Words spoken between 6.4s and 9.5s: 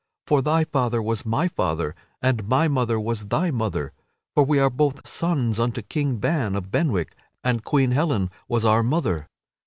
of Benwick, and Queen Helen was our mother."